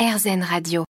RZN 0.00 0.42
Radio. 0.42 0.84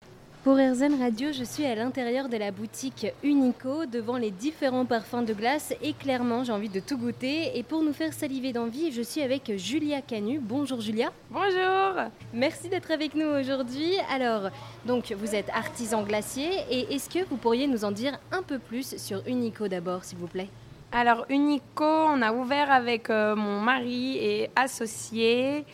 Pour 0.43 0.57
RZN 0.57 1.01
Radio, 1.01 1.29
je 1.31 1.45
suis 1.45 1.65
à 1.65 1.77
l'intérieur 1.77 2.29
de 2.29 2.37
la 2.37 2.51
boutique 2.51 3.07
Unico, 3.23 3.87
devant 3.87 4.17
les 4.17 4.33
différents 4.33 4.85
parfums 4.85 5.25
de 5.25 5.33
glace 5.33 5.73
et 5.81 5.93
clairement 5.93 6.43
j'ai 6.43 6.51
envie 6.51 6.69
de 6.69 6.81
tout 6.81 6.99
goûter. 6.99 7.57
Et 7.57 7.63
pour 7.63 7.85
nous 7.85 7.93
faire 7.93 8.13
saliver 8.13 8.53
d'envie, 8.53 8.91
je 8.91 9.03
suis 9.03 9.23
avec 9.23 9.57
Julia 9.59 10.03
Canu. 10.03 10.41
Bonjour 10.41 10.81
Julia. 10.81 11.13
Bonjour. 11.31 12.11
Merci 12.35 12.69
d'être 12.69 12.91
avec 12.91 13.15
nous 13.15 13.29
aujourd'hui. 13.29 13.93
Alors, 14.13 14.51
donc 14.87 15.13
vous 15.17 15.37
êtes 15.37 15.51
artisan 15.51 16.03
glacier 16.03 16.51
et 16.69 16.93
est-ce 16.93 17.09
que 17.09 17.25
vous 17.31 17.37
pourriez 17.37 17.69
nous 17.69 17.85
en 17.85 17.93
dire 17.93 18.19
un 18.33 18.43
peu 18.43 18.59
plus 18.59 18.97
sur 18.97 19.23
Unico 19.29 19.69
d'abord, 19.69 20.03
s'il 20.03 20.19
vous 20.19 20.27
plaît? 20.27 20.49
Alors 20.97 21.27
Unico, 21.29 21.85
on 21.85 22.23
a 22.23 22.33
ouvert 22.33 22.73
avec 22.73 23.11
euh, 23.11 23.37
mon 23.37 23.61
mari 23.61 24.17
et 24.17 24.49
associé 24.57 25.67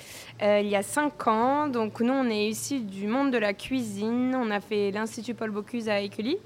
euh, 0.42 0.60
il 0.60 0.68
y 0.68 0.74
a 0.74 0.82
cinq 0.82 1.28
ans. 1.28 1.68
Donc 1.68 2.00
nous, 2.00 2.12
on 2.12 2.28
est 2.28 2.48
issus 2.48 2.80
du 2.80 3.06
monde 3.06 3.30
de 3.30 3.38
la 3.38 3.54
cuisine. 3.54 4.34
On 4.34 4.50
a 4.50 4.58
fait 4.58 4.90
l'Institut 4.90 5.34
Paul 5.34 5.52
Bocuse 5.52 5.88
à 5.88 6.00
Écully. 6.00 6.38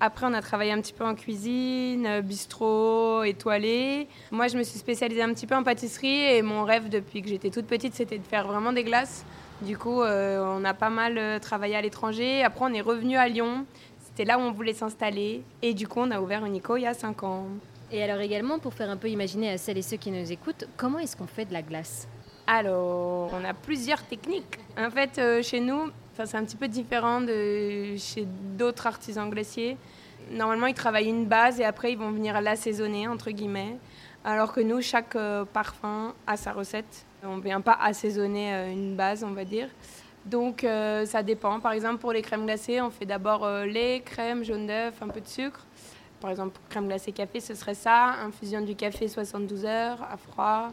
Après, 0.00 0.24
on 0.26 0.32
a 0.32 0.40
travaillé 0.40 0.72
un 0.72 0.80
petit 0.80 0.94
peu 0.94 1.04
en 1.04 1.14
cuisine, 1.14 2.06
euh, 2.06 2.22
bistrot, 2.22 3.24
étoilé. 3.24 4.08
Moi, 4.30 4.48
je 4.48 4.56
me 4.56 4.62
suis 4.62 4.78
spécialisée 4.78 5.22
un 5.22 5.34
petit 5.34 5.46
peu 5.46 5.56
en 5.56 5.62
pâtisserie 5.62 6.34
et 6.34 6.40
mon 6.40 6.64
rêve 6.64 6.88
depuis 6.88 7.20
que 7.20 7.28
j'étais 7.28 7.50
toute 7.50 7.66
petite, 7.66 7.94
c'était 7.94 8.18
de 8.18 8.26
faire 8.26 8.46
vraiment 8.46 8.72
des 8.72 8.84
glaces. 8.84 9.26
Du 9.60 9.76
coup, 9.76 10.02
on 10.02 10.64
a 10.64 10.72
pas 10.72 10.88
mal 10.88 11.40
travaillé 11.40 11.74
à 11.74 11.82
l'étranger. 11.82 12.44
Après, 12.44 12.64
on 12.64 12.72
est 12.72 12.80
revenu 12.80 13.16
à 13.16 13.26
Lyon. 13.26 13.66
C'était 13.98 14.24
là 14.24 14.38
où 14.38 14.42
on 14.42 14.52
voulait 14.52 14.72
s'installer. 14.72 15.42
Et 15.62 15.74
du 15.74 15.88
coup, 15.88 15.98
on 15.98 16.12
a 16.12 16.20
ouvert 16.20 16.46
Unico 16.46 16.76
il 16.76 16.82
y 16.82 16.86
a 16.86 16.94
cinq 16.94 17.24
ans. 17.24 17.48
Et 17.90 18.02
alors 18.02 18.20
également, 18.20 18.58
pour 18.58 18.74
faire 18.74 18.90
un 18.90 18.98
peu 18.98 19.08
imaginer 19.08 19.50
à 19.50 19.58
celles 19.58 19.78
et 19.78 19.82
ceux 19.82 19.96
qui 19.96 20.10
nous 20.10 20.30
écoutent, 20.30 20.68
comment 20.76 20.98
est-ce 20.98 21.16
qu'on 21.16 21.26
fait 21.26 21.46
de 21.46 21.54
la 21.54 21.62
glace 21.62 22.06
Alors, 22.46 23.32
on 23.32 23.44
a 23.44 23.54
plusieurs 23.54 24.02
techniques. 24.02 24.58
En 24.76 24.90
fait, 24.90 25.18
euh, 25.18 25.42
chez 25.42 25.60
nous, 25.60 25.90
c'est 26.12 26.34
un 26.34 26.44
petit 26.44 26.56
peu 26.56 26.68
différent 26.68 27.22
de 27.22 27.96
chez 27.96 28.26
d'autres 28.58 28.86
artisans 28.86 29.30
glaciers. 29.30 29.78
Normalement, 30.30 30.66
ils 30.66 30.74
travaillent 30.74 31.08
une 31.08 31.24
base 31.24 31.60
et 31.60 31.64
après, 31.64 31.92
ils 31.92 31.98
vont 31.98 32.10
venir 32.10 32.38
l'assaisonner, 32.42 33.08
entre 33.08 33.30
guillemets. 33.30 33.78
Alors 34.22 34.52
que 34.52 34.60
nous, 34.60 34.82
chaque 34.82 35.16
euh, 35.16 35.46
parfum 35.46 36.12
a 36.26 36.36
sa 36.36 36.52
recette. 36.52 37.06
On 37.22 37.38
ne 37.38 37.42
vient 37.42 37.62
pas 37.62 37.78
assaisonner 37.80 38.54
euh, 38.54 38.70
une 38.70 38.96
base, 38.96 39.24
on 39.24 39.30
va 39.30 39.44
dire. 39.46 39.68
Donc, 40.26 40.66
ça 41.06 41.22
dépend. 41.22 41.58
Par 41.58 41.72
exemple, 41.72 41.98
pour 42.00 42.12
les 42.12 42.20
crèmes 42.20 42.44
glacées, 42.44 42.82
on 42.82 42.90
fait 42.90 43.06
d'abord 43.06 43.48
lait, 43.64 44.02
crème, 44.04 44.44
jaune 44.44 44.66
d'œuf, 44.66 45.00
un 45.00 45.08
peu 45.08 45.22
de 45.22 45.26
sucre. 45.26 45.64
Par 46.20 46.30
exemple, 46.30 46.58
crème 46.68 46.88
glacée 46.88 47.12
café, 47.12 47.40
ce 47.40 47.54
serait 47.54 47.74
ça. 47.74 48.14
Infusion 48.24 48.60
du 48.60 48.74
café 48.74 49.06
72 49.08 49.64
heures 49.64 50.02
à 50.02 50.16
froid. 50.16 50.70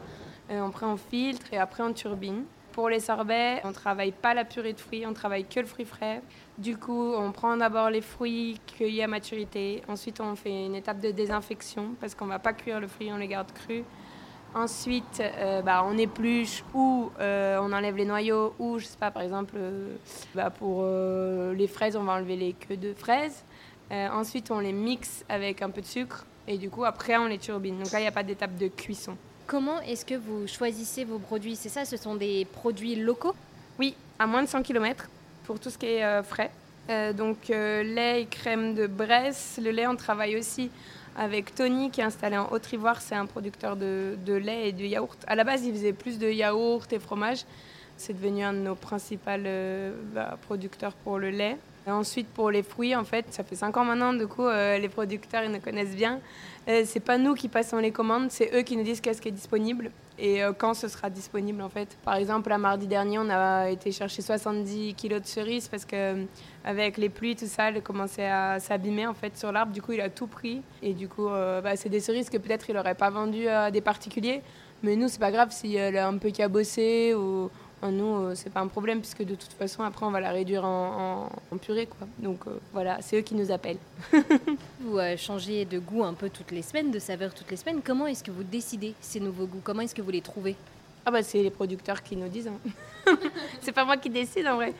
Euh, 0.50 0.66
après, 0.66 0.86
on 0.86 0.96
filtre 0.96 1.46
et 1.52 1.58
après, 1.58 1.82
on 1.82 1.92
turbine. 1.92 2.44
Pour 2.72 2.90
les 2.90 3.00
sorbets, 3.00 3.60
on 3.64 3.68
ne 3.68 3.72
travaille 3.72 4.12
pas 4.12 4.34
la 4.34 4.44
purée 4.44 4.74
de 4.74 4.80
fruits, 4.80 5.06
on 5.06 5.14
travaille 5.14 5.44
que 5.46 5.60
le 5.60 5.66
fruit 5.66 5.86
frais. 5.86 6.20
Du 6.58 6.76
coup, 6.76 7.14
on 7.14 7.32
prend 7.32 7.56
d'abord 7.56 7.88
les 7.88 8.02
fruits 8.02 8.60
cueillis 8.66 9.02
à 9.02 9.06
maturité. 9.06 9.82
Ensuite, 9.88 10.20
on 10.20 10.36
fait 10.36 10.66
une 10.66 10.74
étape 10.74 11.00
de 11.00 11.10
désinfection 11.10 11.94
parce 12.00 12.14
qu'on 12.14 12.26
ne 12.26 12.32
va 12.32 12.38
pas 12.38 12.52
cuire 12.52 12.80
le 12.80 12.86
fruit, 12.86 13.10
on 13.10 13.16
les 13.16 13.28
garde 13.28 13.50
crus. 13.52 13.84
Ensuite, 14.54 15.20
euh, 15.20 15.62
bah, 15.62 15.84
on 15.86 15.96
épluche 15.96 16.64
ou 16.74 17.10
euh, 17.18 17.58
on 17.62 17.72
enlève 17.72 17.96
les 17.96 18.04
noyaux 18.04 18.54
ou, 18.58 18.78
je 18.78 18.84
sais 18.84 18.98
pas, 18.98 19.10
par 19.10 19.22
exemple, 19.22 19.56
bah, 20.34 20.50
pour 20.50 20.84
les 20.84 21.68
fraises, 21.68 21.96
on 21.96 22.04
va 22.04 22.14
enlever 22.14 22.36
les 22.36 22.52
queues 22.52 22.76
de 22.76 22.92
fraises. 22.92 23.44
Euh, 23.92 24.08
ensuite, 24.10 24.50
on 24.50 24.58
les 24.58 24.72
mixe 24.72 25.24
avec 25.28 25.62
un 25.62 25.70
peu 25.70 25.80
de 25.80 25.86
sucre 25.86 26.24
et 26.48 26.58
du 26.58 26.70
coup, 26.70 26.84
après, 26.84 27.16
on 27.16 27.26
les 27.26 27.38
turbine. 27.38 27.78
Donc 27.78 27.92
là, 27.92 28.00
il 28.00 28.02
n'y 28.02 28.08
a 28.08 28.12
pas 28.12 28.22
d'étape 28.22 28.56
de 28.56 28.68
cuisson. 28.68 29.16
Comment 29.46 29.80
est-ce 29.82 30.04
que 30.04 30.14
vous 30.14 30.46
choisissez 30.46 31.04
vos 31.04 31.18
produits? 31.18 31.56
C'est 31.56 31.68
ça, 31.68 31.84
ce 31.84 31.96
sont 31.96 32.16
des 32.16 32.44
produits 32.44 32.96
locaux? 32.96 33.34
Oui, 33.78 33.94
à 34.18 34.26
moins 34.26 34.42
de 34.42 34.48
100 34.48 34.62
km 34.62 35.08
pour 35.44 35.60
tout 35.60 35.70
ce 35.70 35.78
qui 35.78 35.86
est 35.86 36.04
euh, 36.04 36.22
frais. 36.22 36.50
Euh, 36.88 37.12
donc 37.12 37.48
lait 37.48 38.22
et 38.22 38.26
crème 38.26 38.74
de 38.74 38.86
Bresse. 38.86 39.58
Le 39.62 39.70
lait, 39.70 39.86
on 39.86 39.96
travaille 39.96 40.36
aussi 40.36 40.70
avec 41.16 41.54
Tony 41.54 41.90
qui 41.90 42.00
est 42.00 42.04
installé 42.04 42.36
en 42.36 42.50
Haute-Ivoire. 42.50 43.00
C'est 43.00 43.14
un 43.14 43.26
producteur 43.26 43.76
de, 43.76 44.16
lait 44.26 44.68
et 44.68 44.72
de 44.72 44.84
yaourt. 44.84 45.18
À 45.26 45.36
la 45.36 45.44
base, 45.44 45.64
il 45.64 45.72
faisait 45.72 45.92
plus 45.92 46.18
de 46.18 46.28
yaourt 46.28 46.92
et 46.92 46.98
fromage. 46.98 47.44
C'est 47.96 48.12
devenu 48.12 48.42
un 48.42 48.52
de 48.52 48.58
nos 48.58 48.74
principaux 48.74 49.30
bah, 50.12 50.38
producteurs 50.42 50.92
pour 50.92 51.18
le 51.18 51.30
lait 51.30 51.56
ensuite, 51.92 52.28
pour 52.28 52.50
les 52.50 52.62
fruits, 52.62 52.94
en 52.94 53.04
fait, 53.04 53.26
ça 53.30 53.44
fait 53.44 53.54
5 53.54 53.76
ans 53.76 53.84
maintenant, 53.84 54.12
du 54.12 54.26
coup, 54.26 54.46
euh, 54.46 54.78
les 54.78 54.88
producteurs, 54.88 55.44
ils 55.44 55.50
nous 55.50 55.60
connaissent 55.60 55.94
bien. 55.94 56.20
Euh, 56.68 56.82
c'est 56.84 57.00
pas 57.00 57.16
nous 57.16 57.34
qui 57.34 57.48
passons 57.48 57.78
les 57.78 57.92
commandes, 57.92 58.30
c'est 58.30 58.50
eux 58.54 58.62
qui 58.62 58.76
nous 58.76 58.82
disent 58.82 59.00
qu'est-ce 59.00 59.22
qui 59.22 59.28
est 59.28 59.32
disponible 59.32 59.92
et 60.18 60.42
euh, 60.42 60.52
quand 60.56 60.72
ce 60.74 60.88
sera 60.88 61.10
disponible, 61.10 61.62
en 61.62 61.68
fait. 61.68 61.96
Par 62.04 62.16
exemple, 62.16 62.48
la 62.48 62.58
mardi 62.58 62.86
dernier, 62.86 63.18
on 63.18 63.28
a 63.28 63.70
été 63.70 63.92
chercher 63.92 64.22
70 64.22 64.94
kilos 64.94 65.20
de 65.20 65.26
cerises 65.26 65.68
parce 65.68 65.84
que 65.84 66.24
avec 66.64 66.96
les 66.96 67.10
pluies, 67.10 67.36
tout 67.36 67.46
ça, 67.46 67.68
elle 67.68 67.82
commençait 67.82 68.26
à 68.26 68.58
s'abîmer, 68.58 69.06
en 69.06 69.14
fait, 69.14 69.36
sur 69.36 69.52
l'arbre. 69.52 69.72
Du 69.72 69.82
coup, 69.82 69.92
il 69.92 70.00
a 70.00 70.08
tout 70.08 70.26
pris. 70.26 70.62
Et 70.82 70.94
du 70.94 71.06
coup, 71.06 71.26
bah, 71.26 71.76
c'est 71.76 71.90
des 71.90 72.00
cerises 72.00 72.30
que 72.30 72.38
peut-être 72.38 72.70
il 72.70 72.74
n'aurait 72.76 72.94
pas 72.94 73.10
vendues 73.10 73.46
à 73.46 73.70
des 73.70 73.82
particuliers. 73.82 74.40
Mais 74.82 74.96
nous, 74.96 75.08
c'est 75.08 75.20
pas 75.20 75.30
grave 75.30 75.50
si 75.50 75.76
elle 75.76 75.98
a 75.98 76.08
un 76.08 76.16
peu 76.16 76.30
cabossé 76.30 77.14
ou 77.14 77.50
nous, 77.82 78.16
euh, 78.16 78.34
c'est 78.34 78.50
pas 78.50 78.60
un 78.60 78.66
problème 78.68 79.00
puisque 79.00 79.24
de 79.24 79.34
toute 79.34 79.52
façon, 79.52 79.82
après, 79.82 80.06
on 80.06 80.10
va 80.10 80.20
la 80.20 80.30
réduire 80.30 80.64
en, 80.64 81.28
purée. 81.60 81.86
Quoi. 81.86 82.06
Donc 82.18 82.46
euh, 82.46 82.58
voilà, 82.72 82.98
c'est 83.00 83.18
eux 83.18 83.22
qui 83.22 83.34
nous 83.34 83.50
appellent. 83.50 83.78
vous 84.80 84.98
euh, 84.98 85.16
changez 85.16 85.64
de 85.64 85.78
goût 85.78 86.04
un 86.04 86.14
peu 86.14 86.30
toutes 86.30 86.50
les 86.50 86.62
semaines, 86.62 86.90
de 86.90 86.98
saveur 86.98 87.34
toutes 87.34 87.50
les 87.50 87.56
semaines. 87.56 87.80
Comment 87.84 88.06
est-ce 88.06 88.24
que 88.24 88.30
vous 88.30 88.42
décidez 88.42 88.94
ces 89.00 89.20
nouveaux 89.20 89.46
goûts? 89.46 89.60
Comment 89.62 89.82
est-ce 89.82 89.94
que 89.94 90.02
vous 90.02 90.10
les 90.10 90.22
trouvez? 90.22 90.56
Ah 91.04 91.10
bah 91.10 91.22
c'est 91.22 91.42
les 91.42 91.50
producteurs 91.50 92.02
qui 92.02 92.16
nous 92.16 92.28
disent. 92.28 92.48
Hein. 92.48 93.12
c'est 93.60 93.72
pas 93.72 93.84
moi 93.84 93.96
qui 93.96 94.10
décide 94.10 94.46
en 94.46 94.56
vrai. 94.56 94.72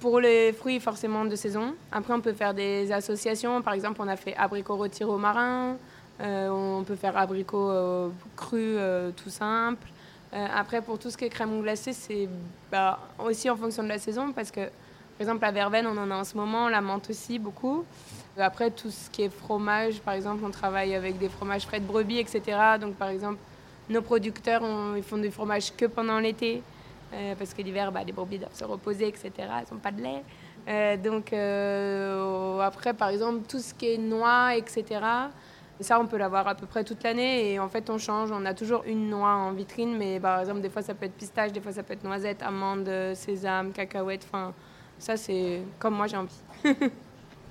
Pour 0.00 0.18
les 0.18 0.52
fruits, 0.52 0.80
forcément 0.80 1.24
de 1.24 1.36
saison. 1.36 1.74
Après, 1.92 2.12
on 2.12 2.20
peut 2.20 2.32
faire 2.32 2.52
des 2.52 2.90
associations. 2.90 3.62
Par 3.62 3.72
exemple, 3.72 4.00
on 4.02 4.08
a 4.08 4.16
fait 4.16 4.34
abricot 4.36 4.76
rôti 4.76 5.04
au 5.04 5.16
marin. 5.16 5.76
on 6.20 6.82
peut 6.84 6.96
faire 6.96 7.16
abricot 7.16 8.10
cru 8.34 8.76
tout 9.16 9.30
simple. 9.30 9.91
Euh, 10.34 10.46
après, 10.54 10.80
pour 10.80 10.98
tout 10.98 11.10
ce 11.10 11.16
qui 11.16 11.24
est 11.26 11.28
crème 11.28 11.60
glacée, 11.60 11.92
c'est 11.92 12.28
bah, 12.70 12.98
aussi 13.18 13.50
en 13.50 13.56
fonction 13.56 13.82
de 13.82 13.88
la 13.88 13.98
saison 13.98 14.32
parce 14.32 14.50
que, 14.50 14.60
par 14.60 15.20
exemple, 15.20 15.42
la 15.42 15.52
verveine, 15.52 15.86
on 15.86 15.96
en 15.98 16.10
a 16.10 16.16
en 16.16 16.24
ce 16.24 16.36
moment, 16.36 16.68
la 16.68 16.80
menthe 16.80 17.10
aussi, 17.10 17.38
beaucoup. 17.38 17.84
Euh, 18.38 18.42
après, 18.42 18.70
tout 18.70 18.90
ce 18.90 19.10
qui 19.10 19.22
est 19.22 19.28
fromage, 19.28 20.00
par 20.00 20.14
exemple, 20.14 20.42
on 20.44 20.50
travaille 20.50 20.94
avec 20.94 21.18
des 21.18 21.28
fromages 21.28 21.66
frais 21.66 21.80
de 21.80 21.86
brebis, 21.86 22.18
etc. 22.18 22.58
Donc, 22.80 22.94
par 22.94 23.08
exemple, 23.08 23.38
nos 23.90 24.00
producteurs, 24.00 24.62
ils 24.96 25.02
font 25.02 25.18
du 25.18 25.30
fromage 25.30 25.76
que 25.76 25.84
pendant 25.84 26.18
l'été 26.18 26.62
euh, 27.12 27.34
parce 27.38 27.52
que 27.52 27.60
l'hiver, 27.60 27.92
bah, 27.92 28.02
les 28.04 28.12
brebis 28.12 28.38
doivent 28.38 28.54
se 28.54 28.64
reposer, 28.64 29.08
etc. 29.08 29.30
Elles 29.38 29.66
n'ont 29.70 29.80
pas 29.80 29.92
de 29.92 30.00
lait. 30.00 30.96
donc, 30.96 31.34
après, 32.62 32.94
par 32.94 33.10
exemple, 33.10 33.40
tout 33.46 33.58
ce 33.58 33.74
qui 33.74 33.92
est 33.92 33.98
noix, 33.98 34.56
etc. 34.56 35.00
Ça, 35.80 35.98
on 35.98 36.06
peut 36.06 36.16
l'avoir 36.16 36.46
à 36.46 36.54
peu 36.54 36.66
près 36.66 36.84
toute 36.84 37.02
l'année 37.02 37.52
et 37.52 37.58
en 37.58 37.68
fait, 37.68 37.90
on 37.90 37.98
change. 37.98 38.30
On 38.30 38.44
a 38.44 38.54
toujours 38.54 38.84
une 38.86 39.10
noix 39.10 39.34
en 39.34 39.52
vitrine, 39.52 39.96
mais 39.96 40.20
par 40.20 40.40
exemple, 40.40 40.60
des 40.60 40.70
fois, 40.70 40.82
ça 40.82 40.94
peut 40.94 41.06
être 41.06 41.14
pistache, 41.14 41.52
des 41.52 41.60
fois, 41.60 41.72
ça 41.72 41.82
peut 41.82 41.94
être 41.94 42.04
noisette, 42.04 42.42
amande, 42.42 42.88
sésame, 43.14 43.72
cacahuète. 43.72 44.26
Enfin, 44.28 44.54
ça, 44.98 45.16
c'est 45.16 45.62
comme 45.78 45.94
moi, 45.94 46.06
j'ai 46.06 46.16
envie. 46.16 46.42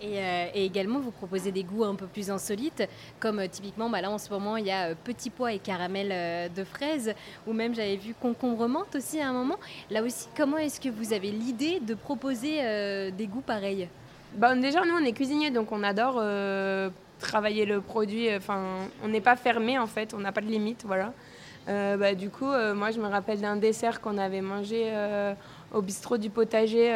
Euh, 0.04 0.48
et, 0.54 0.66
également, 0.66 1.00
vous 1.00 1.12
proposez 1.12 1.52
des 1.52 1.64
goûts 1.64 1.84
un 1.84 1.96
peu 1.96 2.08
plus 2.08 2.32
insolites, 2.32 2.84
comme 3.20 3.40
euh, 3.40 3.48
typiquement, 3.48 3.90
bah 3.90 4.02
là 4.02 4.10
en 4.10 4.18
ce 4.18 4.30
moment, 4.30 4.58
il 4.58 4.66
y 4.66 4.72
a 4.72 4.90
euh, 4.90 4.96
petit 5.04 5.30
pois 5.30 5.54
et 5.54 5.60
caramel 5.60 6.52
de 6.54 6.64
fraises, 6.64 7.14
ou 7.46 7.54
même 7.54 7.76
j'avais 7.76 7.98
vu 7.98 8.14
concombre 8.20 8.68
menthe 8.68 8.96
aussi 8.96 9.20
à 9.20 9.30
un 9.30 9.34
moment. 9.34 9.58
Là 9.90 10.02
aussi, 10.04 10.28
comment 10.36 10.58
est-ce 10.58 10.82
que 10.82 10.90
vous 10.90 11.14
avez 11.14 11.32
l'idée 11.32 11.80
de 11.80 11.94
proposer 11.94 13.12
des 13.12 13.28
goûts 13.28 13.42
pareils? 13.42 13.88
Bah, 14.36 14.56
Déjà, 14.56 14.84
nous, 14.86 14.96
on 14.96 15.06
est 15.06 15.14
cuisiniers, 15.14 15.52
donc 15.52 15.72
on 15.72 15.84
adore 15.84 16.16
travailler 17.22 17.66
le 17.66 17.80
produit. 17.80 18.30
Euh, 18.30 18.38
enfin, 18.38 18.62
on 19.04 19.08
n'est 19.08 19.22
pas 19.22 19.36
fermé 19.36 19.80
en 19.80 19.88
fait, 19.88 20.14
on 20.14 20.20
n'a 20.20 20.32
pas 20.32 20.42
de 20.42 20.48
limite, 20.48 20.84
voilà. 20.86 21.14
Euh, 21.70 21.96
bah, 21.96 22.16
du 22.16 22.30
coup, 22.30 22.50
euh, 22.50 22.74
moi, 22.74 22.92
je 22.92 23.00
me 23.00 23.08
rappelle 23.08 23.40
d'un 23.40 23.56
dessert 23.56 24.02
qu'on 24.02 24.18
avait 24.18 24.42
mangé 24.42 24.92
au 25.74 25.82
bistrot 25.82 26.18
du 26.18 26.30
potager 26.30 26.92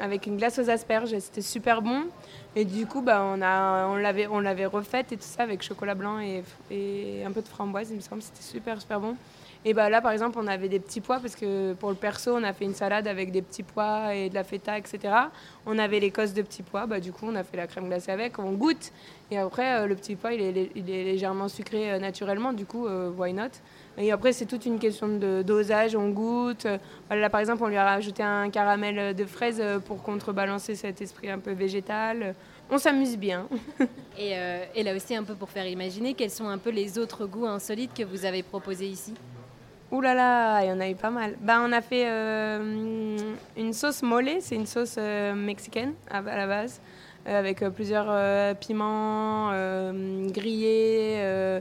avec 0.00 0.26
une 0.26 0.36
glace 0.38 0.58
aux 0.58 0.70
asperges. 0.70 1.18
C'était 1.18 1.42
super 1.42 1.82
bon. 1.82 2.04
Et 2.56 2.64
du 2.64 2.86
coup, 2.86 3.02
bah, 3.02 3.22
on, 3.24 3.42
a, 3.42 3.86
on, 3.88 3.96
l'avait, 3.96 4.26
on 4.28 4.40
l'avait 4.40 4.66
refaite 4.66 5.12
et 5.12 5.16
tout 5.16 5.22
ça 5.24 5.42
avec 5.42 5.62
chocolat 5.62 5.94
blanc 5.94 6.18
et, 6.20 6.42
et 6.70 7.24
un 7.24 7.32
peu 7.32 7.42
de 7.42 7.48
framboise, 7.48 7.90
il 7.90 7.96
me 7.96 8.00
semble. 8.00 8.22
C'était 8.22 8.42
super, 8.42 8.80
super 8.80 9.00
bon. 9.00 9.16
Et 9.64 9.74
bah 9.74 9.90
là, 9.90 10.00
par 10.00 10.12
exemple, 10.12 10.38
on 10.40 10.46
avait 10.46 10.68
des 10.68 10.78
petits 10.78 11.00
pois 11.00 11.18
parce 11.18 11.34
que 11.34 11.72
pour 11.74 11.90
le 11.90 11.96
perso, 11.96 12.32
on 12.34 12.44
a 12.44 12.52
fait 12.52 12.64
une 12.64 12.74
salade 12.74 13.08
avec 13.08 13.32
des 13.32 13.42
petits 13.42 13.64
pois 13.64 14.14
et 14.14 14.28
de 14.28 14.34
la 14.34 14.44
feta, 14.44 14.78
etc. 14.78 15.12
On 15.66 15.78
avait 15.78 15.98
l'écosse 15.98 16.32
de 16.32 16.42
petits 16.42 16.62
pois, 16.62 16.86
bah, 16.86 17.00
du 17.00 17.12
coup, 17.12 17.26
on 17.26 17.34
a 17.34 17.42
fait 17.42 17.56
la 17.56 17.66
crème 17.66 17.88
glacée 17.88 18.12
avec, 18.12 18.38
on 18.38 18.52
goûte. 18.52 18.92
Et 19.30 19.36
après, 19.36 19.80
euh, 19.80 19.86
le 19.86 19.96
petit 19.96 20.14
pois, 20.14 20.32
il 20.32 20.40
est, 20.40 20.70
légèrement 20.74 21.48
sucré 21.48 21.90
euh, 21.90 21.98
naturellement, 21.98 22.52
du 22.52 22.66
coup, 22.66 22.86
euh, 22.86 23.10
why 23.10 23.32
not? 23.32 23.50
Et 23.98 24.12
après, 24.12 24.32
c'est 24.32 24.46
toute 24.46 24.64
une 24.64 24.78
question 24.78 25.08
de 25.08 25.42
dosage, 25.42 25.96
on 25.96 26.08
goûte. 26.10 26.66
là, 27.10 27.28
par 27.28 27.40
exemple, 27.40 27.64
on 27.64 27.66
lui 27.66 27.76
a 27.76 27.84
rajouté 27.84 28.22
un 28.22 28.48
caramel 28.50 29.16
de 29.16 29.24
fraise 29.24 29.60
pour 29.86 30.04
contrebalancer 30.04 30.76
cet 30.76 31.02
esprit 31.02 31.30
un 31.30 31.40
peu 31.40 31.50
végétal. 31.50 32.36
On 32.70 32.78
s'amuse 32.78 33.18
bien. 33.18 33.48
et, 34.18 34.34
et 34.76 34.82
là 34.84 34.94
aussi, 34.94 35.16
un 35.16 35.24
peu 35.24 35.34
pour 35.34 35.50
faire 35.50 35.66
imaginer, 35.66 36.14
quels 36.14 36.30
sont 36.30 36.46
un 36.46 36.58
peu 36.58 36.70
les 36.70 36.96
autres 36.96 37.26
goûts 37.26 37.46
insolites 37.46 37.92
que 37.92 38.04
vous 38.04 38.24
avez 38.24 38.44
proposés 38.44 38.86
ici? 38.86 39.14
Ouh 39.90 40.02
là 40.02 40.14
là, 40.14 40.62
il 40.62 40.68
y 40.68 40.72
en 40.72 40.80
a 40.80 40.88
eu 40.88 40.94
pas 40.94 41.10
mal. 41.10 41.36
Bah, 41.40 41.60
on 41.64 41.72
a 41.72 41.80
fait 41.80 42.06
une 43.56 43.72
sauce 43.72 44.02
mole, 44.02 44.28
c'est 44.40 44.54
une 44.54 44.66
sauce 44.66 44.98
mexicaine 44.98 45.94
à, 46.10 46.20
la 46.20 46.46
base, 46.46 46.80
avec 47.24 47.66
plusieurs 47.70 48.56
piments 48.56 49.50
grillés. 50.28 51.60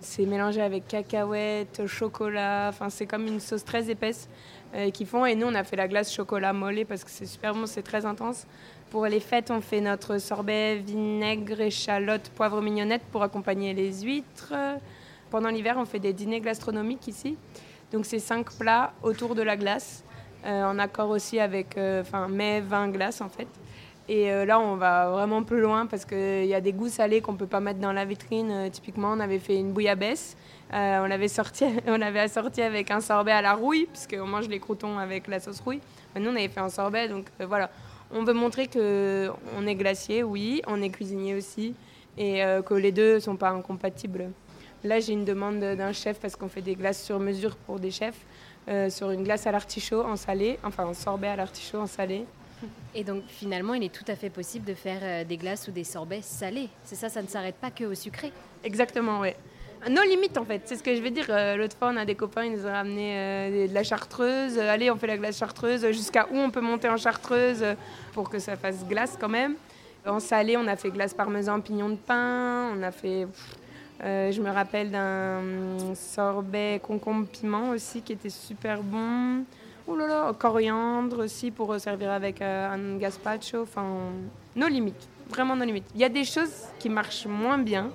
c'est 0.00 0.24
mélangé 0.24 0.62
avec 0.62 0.86
cacahuètes, 0.86 1.86
chocolat. 1.86 2.68
Enfin, 2.68 2.90
c'est 2.90 3.06
comme 3.06 3.26
une 3.26 3.40
sauce 3.40 3.64
très 3.64 3.90
épaisse 3.90 4.28
qu'ils 4.92 5.06
font. 5.08 5.26
Et 5.26 5.34
nous, 5.34 5.48
on 5.48 5.54
a 5.56 5.64
fait 5.64 5.76
la 5.76 5.88
glace 5.88 6.14
chocolat 6.14 6.52
mollet 6.52 6.84
parce 6.84 7.02
que 7.02 7.10
c'est 7.10 7.26
super 7.26 7.54
bon, 7.54 7.66
c'est 7.66 7.82
très 7.82 8.06
intense. 8.06 8.46
Pour 8.90 9.06
les 9.06 9.18
fêtes, 9.18 9.50
on 9.50 9.60
fait 9.60 9.80
notre 9.80 10.18
sorbet 10.18 10.76
vinaigre, 10.76 11.60
échalote, 11.60 12.30
poivre 12.36 12.62
mignonnette 12.62 13.02
pour 13.10 13.24
accompagner 13.24 13.74
les 13.74 14.02
huîtres. 14.02 14.54
Pendant 15.34 15.48
l'hiver, 15.48 15.74
on 15.78 15.84
fait 15.84 15.98
des 15.98 16.12
dîners 16.12 16.38
gastronomiques 16.38 17.08
ici. 17.08 17.36
Donc 17.90 18.06
c'est 18.06 18.20
cinq 18.20 18.52
plats 18.52 18.92
autour 19.02 19.34
de 19.34 19.42
la 19.42 19.56
glace, 19.56 20.04
euh, 20.46 20.62
en 20.62 20.78
accord 20.78 21.10
aussi 21.10 21.40
avec 21.40 21.76
euh, 21.76 22.02
enfin 22.02 22.28
mets, 22.28 22.60
vin, 22.60 22.88
glace 22.88 23.20
en 23.20 23.28
fait. 23.28 23.48
Et 24.08 24.30
euh, 24.30 24.44
là, 24.44 24.60
on 24.60 24.76
va 24.76 25.10
vraiment 25.10 25.42
plus 25.42 25.60
loin 25.60 25.86
parce 25.86 26.04
qu'il 26.04 26.44
y 26.44 26.54
a 26.54 26.60
des 26.60 26.72
goûts 26.72 26.88
salés 26.88 27.20
qu'on 27.20 27.32
ne 27.32 27.36
peut 27.36 27.48
pas 27.48 27.58
mettre 27.58 27.80
dans 27.80 27.90
la 27.90 28.04
vitrine. 28.04 28.70
typiquement, 28.70 29.10
on 29.10 29.18
avait 29.18 29.40
fait 29.40 29.56
une 29.56 29.72
bouillabaisse. 29.72 30.36
on 30.72 31.06
l'avait 31.08 31.26
sorti, 31.26 31.64
assorti 32.16 32.62
avec 32.62 32.92
un 32.92 33.00
sorbet 33.00 33.32
à 33.32 33.42
la 33.42 33.54
rouille, 33.54 33.86
puisqu'on 33.86 34.28
mange 34.28 34.46
les 34.46 34.60
croutons 34.60 34.98
avec 34.98 35.26
la 35.26 35.40
sauce 35.40 35.58
rouille. 35.58 35.80
Nous, 36.14 36.30
on 36.30 36.36
avait 36.36 36.46
fait 36.46 36.60
un 36.60 36.68
sorbet, 36.68 37.08
donc 37.08 37.26
voilà. 37.40 37.70
On 38.12 38.22
veut 38.22 38.34
montrer 38.34 38.68
qu'on 38.68 39.66
est 39.66 39.74
glacier, 39.74 40.22
oui, 40.22 40.62
on 40.68 40.80
est 40.80 40.90
cuisinier 40.90 41.34
aussi, 41.34 41.74
et 42.16 42.40
que 42.64 42.74
les 42.74 42.92
deux 42.92 43.14
ne 43.14 43.18
sont 43.18 43.34
pas 43.34 43.50
incompatibles. 43.50 44.30
Là, 44.84 45.00
j'ai 45.00 45.14
une 45.14 45.24
demande 45.24 45.60
d'un 45.60 45.92
chef 45.92 46.20
parce 46.20 46.36
qu'on 46.36 46.48
fait 46.48 46.60
des 46.60 46.74
glaces 46.74 47.02
sur 47.02 47.18
mesure 47.18 47.56
pour 47.56 47.80
des 47.80 47.90
chefs, 47.90 48.20
euh, 48.68 48.90
sur 48.90 49.10
une 49.10 49.24
glace 49.24 49.46
à 49.46 49.52
l'artichaut 49.52 50.02
en 50.02 50.16
salé, 50.16 50.58
enfin 50.62 50.86
un 50.86 50.92
sorbet 50.92 51.28
à 51.28 51.36
l'artichaut 51.36 51.78
en 51.78 51.86
salé. 51.86 52.26
Et 52.94 53.02
donc 53.02 53.22
finalement, 53.26 53.72
il 53.72 53.82
est 53.82 53.92
tout 53.92 54.04
à 54.08 54.14
fait 54.14 54.28
possible 54.28 54.66
de 54.66 54.74
faire 54.74 55.00
euh, 55.02 55.24
des 55.24 55.38
glaces 55.38 55.68
ou 55.68 55.70
des 55.70 55.84
sorbets 55.84 56.20
salés. 56.20 56.68
C'est 56.84 56.96
ça, 56.96 57.08
ça 57.08 57.22
ne 57.22 57.28
s'arrête 57.28 57.54
pas 57.54 57.70
que 57.70 57.84
au 57.84 57.94
sucré. 57.94 58.30
Exactement, 58.62 59.20
oui. 59.20 59.30
Nos 59.88 60.02
limites 60.02 60.36
en 60.36 60.44
fait, 60.44 60.60
c'est 60.66 60.76
ce 60.76 60.82
que 60.82 60.94
je 60.94 61.00
veux 61.00 61.10
dire. 61.10 61.26
Euh, 61.30 61.56
l'autre 61.56 61.78
fois, 61.78 61.90
on 61.90 61.96
a 61.96 62.04
des 62.04 62.14
copains, 62.14 62.44
ils 62.44 62.52
nous 62.52 62.66
ont 62.66 62.72
ramené 62.72 63.66
de 63.68 63.72
la 63.72 63.84
chartreuse. 63.84 64.58
allez, 64.58 64.90
on 64.90 64.96
fait 64.96 65.06
la 65.06 65.16
glace 65.16 65.38
chartreuse. 65.38 65.86
Jusqu'à 65.92 66.26
où 66.30 66.36
on 66.36 66.50
peut 66.50 66.60
monter 66.60 66.90
en 66.90 66.98
chartreuse 66.98 67.64
pour 68.12 68.28
que 68.28 68.38
ça 68.38 68.56
fasse 68.56 68.84
glace 68.86 69.16
quand 69.18 69.30
même? 69.30 69.54
En 70.06 70.20
salé, 70.20 70.58
on 70.58 70.66
a 70.66 70.76
fait 70.76 70.90
glace 70.90 71.14
parmesan, 71.14 71.62
pignon 71.62 71.88
de 71.88 71.96
pain. 71.96 72.70
On 72.76 72.82
a 72.82 72.90
fait 72.90 73.26
euh, 74.02 74.32
je 74.32 74.40
me 74.40 74.50
rappelle 74.50 74.90
d'un 74.90 75.94
sorbet 75.94 76.80
concombre 76.82 77.26
piment 77.26 77.70
aussi 77.70 78.02
qui 78.02 78.12
était 78.12 78.30
super 78.30 78.82
bon. 78.82 79.44
Oh 79.86 79.96
là 79.96 80.06
là, 80.06 80.32
coriandre 80.32 81.24
aussi 81.24 81.50
pour 81.50 81.78
servir 81.78 82.10
avec 82.10 82.42
euh, 82.42 82.70
un 82.70 82.96
gazpacho. 82.96 83.62
Enfin, 83.62 83.84
nos 84.56 84.66
limites, 84.66 85.08
vraiment 85.28 85.54
nos 85.54 85.64
limites. 85.64 85.86
Il 85.94 86.00
y 86.00 86.04
a 86.04 86.08
des 86.08 86.24
choses 86.24 86.64
qui 86.78 86.88
marchent 86.88 87.26
moins 87.26 87.58
bien. 87.58 87.90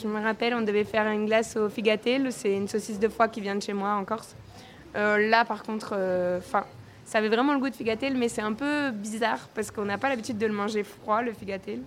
Je 0.00 0.08
me 0.08 0.20
rappelle, 0.20 0.54
on 0.54 0.62
devait 0.62 0.84
faire 0.84 1.06
une 1.08 1.26
glace 1.26 1.56
au 1.56 1.68
figatel. 1.68 2.32
C'est 2.32 2.56
une 2.56 2.68
saucisse 2.68 2.98
de 2.98 3.08
foie 3.08 3.28
qui 3.28 3.40
vient 3.40 3.54
de 3.54 3.62
chez 3.62 3.74
moi 3.74 3.94
en 3.94 4.04
Corse. 4.04 4.34
Euh, 4.96 5.28
là, 5.28 5.44
par 5.44 5.62
contre, 5.62 5.92
enfin, 6.38 6.64
ça 7.04 7.18
avait 7.18 7.28
vraiment 7.28 7.52
le 7.52 7.60
goût 7.60 7.68
de 7.68 7.76
figatel, 7.76 8.16
mais 8.16 8.28
c'est 8.28 8.42
un 8.42 8.54
peu 8.54 8.90
bizarre 8.92 9.48
parce 9.54 9.70
qu'on 9.70 9.84
n'a 9.84 9.98
pas 9.98 10.08
l'habitude 10.08 10.38
de 10.38 10.46
le 10.46 10.52
manger 10.52 10.84
froid, 10.84 11.20
le 11.20 11.32
figatel. 11.32 11.80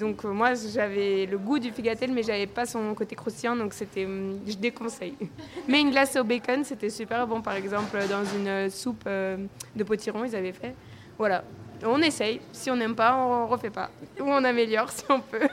Donc 0.00 0.24
euh, 0.24 0.28
moi 0.32 0.54
j'avais 0.54 1.26
le 1.26 1.38
goût 1.38 1.58
du 1.58 1.70
figatel 1.70 2.12
mais 2.12 2.22
j'avais 2.22 2.46
pas 2.46 2.66
son 2.66 2.94
côté 2.94 3.14
croustillant 3.14 3.54
donc 3.54 3.72
c'était 3.72 4.04
hum, 4.04 4.40
je 4.46 4.54
déconseille. 4.56 5.14
Mais 5.68 5.80
une 5.80 5.90
glace 5.90 6.16
au 6.16 6.24
bacon 6.24 6.64
c'était 6.64 6.90
super 6.90 7.26
bon 7.26 7.40
par 7.40 7.54
exemple 7.54 7.96
dans 8.08 8.24
une 8.24 8.70
soupe 8.70 9.04
euh, 9.06 9.36
de 9.76 9.84
potiron 9.84 10.24
ils 10.24 10.34
avaient 10.34 10.52
fait. 10.52 10.74
Voilà. 11.18 11.44
On 11.84 12.00
essaye, 12.00 12.40
si 12.52 12.70
on 12.70 12.76
n'aime 12.76 12.94
pas, 12.94 13.16
on 13.16 13.46
refait 13.46 13.70
pas. 13.70 13.90
Ou 14.18 14.24
on 14.24 14.42
améliore 14.42 14.90
si 14.90 15.04
on 15.10 15.20
peut. 15.20 15.48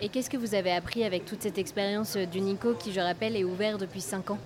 Et 0.00 0.08
qu'est-ce 0.08 0.28
que 0.28 0.36
vous 0.36 0.54
avez 0.54 0.72
appris 0.72 1.04
avec 1.04 1.24
toute 1.24 1.42
cette 1.42 1.58
expérience 1.58 2.16
du 2.16 2.40
Nico 2.40 2.74
qui, 2.74 2.92
je 2.92 2.98
rappelle, 3.00 3.36
est 3.36 3.44
ouvert 3.44 3.78
depuis 3.78 4.00
5 4.00 4.32
ans? 4.32 4.38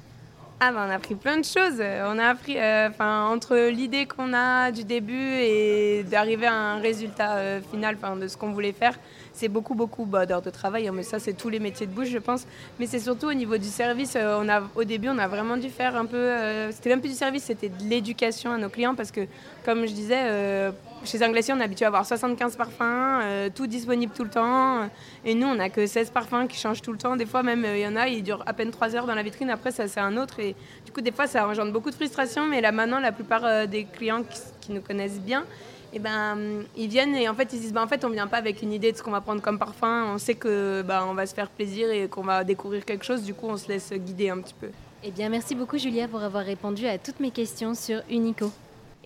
Ah 0.59 0.73
ben 0.73 0.87
on 0.87 0.91
a 0.91 0.95
appris 0.95 1.15
plein 1.15 1.37
de 1.37 1.45
choses. 1.45 1.81
On 1.81 2.19
a 2.19 2.29
appris, 2.29 2.59
euh, 2.59 2.89
enfin 2.89 3.27
entre 3.27 3.57
l'idée 3.69 4.07
qu'on 4.07 4.33
a 4.33 4.71
du 4.71 4.85
début 4.85 5.15
et 5.15 6.03
d'arriver 6.03 6.47
à 6.47 6.55
un 6.55 6.81
résultat 6.81 7.61
final, 7.71 7.99
de 8.19 8.27
ce 8.29 8.37
qu'on 8.37 8.53
voulait 8.53 8.73
faire, 8.73 8.95
c'est 9.37 9.49
beaucoup, 9.49 9.75
beaucoup 9.75 10.07
bah, 10.07 10.25
d'heures 10.25 10.43
de 10.43 10.51
travail, 10.51 10.89
hein, 10.89 10.93
mais 10.95 11.03
ça, 11.03 11.19
c'est 11.19 11.35
tous 11.35 11.51
les 11.51 11.61
métiers 11.61 11.87
de 11.87 11.93
bouche, 11.93 12.09
je 12.09 12.19
pense. 12.19 12.47
Mais 12.81 12.87
c'est 12.87 12.99
surtout 12.99 13.27
au 13.27 13.35
niveau 13.35 13.59
du 13.59 13.69
service. 13.69 14.15
Euh, 14.17 14.41
on 14.41 14.49
a, 14.49 14.63
au 14.75 14.85
début, 14.85 15.09
on 15.11 15.19
a 15.19 15.29
vraiment 15.29 15.59
dû 15.59 15.69
faire 15.69 15.95
un 15.95 16.07
peu. 16.07 16.17
Euh, 16.17 16.73
c'était 16.73 16.89
même 16.89 17.01
plus 17.01 17.11
du 17.11 17.17
service, 17.17 17.45
c'était 17.45 17.69
de 17.69 17.85
l'éducation 17.85 18.51
à 18.51 18.57
nos 18.57 18.71
clients 18.71 18.95
parce 18.95 19.11
que, 19.11 19.21
comme 19.65 19.87
je 19.87 19.93
disais, 19.93 20.23
euh, 20.25 20.71
chez 21.07 21.23
un 21.23 21.31
glacier, 21.31 21.55
on 21.55 21.61
est 21.61 21.65
habitué 21.65 21.85
à 21.85 21.89
avoir 21.89 22.05
75 22.05 22.57
parfums, 22.57 23.51
tout 23.55 23.67
disponible 23.67 24.13
tout 24.15 24.25
le 24.25 24.31
temps. 24.31 24.89
Et 25.25 25.35
nous, 25.35 25.47
on 25.47 25.55
n'a 25.55 25.71
que 25.71 25.87
16 25.87 26.11
parfums 26.11 26.47
qui 26.49 26.59
changent 26.59 26.83
tout 26.83 26.93
le 26.93 26.99
temps. 26.99 27.17
Des 27.17 27.27
fois, 27.27 27.43
même, 27.43 27.65
il 27.65 27.81
y 27.81 27.87
en 27.87 27.97
a, 27.97 28.09
ils 28.09 28.23
durent 28.23 28.43
à 28.47 28.53
peine 28.53 28.71
3 28.71 28.95
heures 28.95 29.07
dans 29.07 29.15
la 29.15 29.23
vitrine. 29.23 29.51
Après, 29.51 29.71
ça, 29.71 29.89
c'est 29.89 30.01
un 30.01 30.17
autre. 30.17 30.41
Et 30.41 30.55
du 30.85 30.93
coup, 30.93 31.01
des 31.01 31.13
fois, 31.13 31.27
ça 31.27 31.47
engendre 31.47 31.73
beaucoup 31.73 31.91
de 31.91 31.95
frustration. 31.95 32.47
Mais 32.47 32.61
là, 32.61 32.73
maintenant, 32.73 33.01
la 33.01 33.13
plupart 33.13 33.67
des 33.67 33.85
clients 33.85 34.23
qui 34.61 34.73
nous 34.73 34.81
connaissent 34.81 35.21
bien, 35.21 35.45
et 35.93 35.99
ben, 35.99 36.65
ils 36.77 36.89
viennent 36.89 37.15
et 37.15 37.27
en 37.27 37.35
fait 37.35 37.53
ils 37.55 37.61
disent 37.61 37.73
ben, 37.73 37.83
en 37.83 37.87
fait 37.87 38.05
on 38.05 38.11
vient 38.11 38.27
pas 38.27 38.37
avec 38.37 38.61
une 38.61 38.73
idée 38.73 38.93
de 38.93 38.99
ce 38.99 39.03
qu'on 39.03 39.13
va 39.13 39.23
prendre 39.23 39.41
comme 39.41 39.59
parfum, 39.59 40.13
on 40.13 40.19
sait 40.19 40.35
que 40.35 40.83
ben, 40.83 41.15
va 41.15 41.25
se 41.25 41.35
faire 41.35 41.49
plaisir 41.49 41.91
et 41.91 42.07
qu'on 42.07 42.23
va 42.23 42.45
découvrir 42.45 42.85
quelque 42.85 43.05
chose, 43.05 43.23
du 43.23 43.33
coup 43.33 43.47
on 43.49 43.57
se 43.57 43.69
laisse 43.69 43.93
guider 43.95 44.29
un 44.29 44.41
petit 44.41 44.55
peu. 44.61 44.69
Eh 45.03 45.11
bien 45.11 45.31
merci 45.31 45.55
beaucoup 45.55 45.79
Julia 45.79 46.07
pour 46.07 46.23
avoir 46.23 46.45
répondu 46.45 46.87
à 46.87 46.99
toutes 46.99 47.21
mes 47.21 47.31
questions 47.31 47.75
sur 47.75 48.03
Unico. 48.11 48.51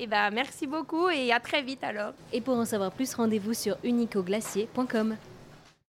Et 0.01 0.05
eh 0.05 0.07
ben 0.07 0.31
merci 0.31 0.67
beaucoup 0.67 1.11
et 1.11 1.31
à 1.31 1.41
très 1.41 1.61
vite 1.61 1.85
alors. 1.85 2.15
Et 2.33 2.41
pour 2.41 2.57
en 2.57 2.65
savoir 2.65 2.91
plus, 2.91 3.13
rendez-vous 3.13 3.53
sur 3.53 3.77
unicoglacier.com. 3.85 5.17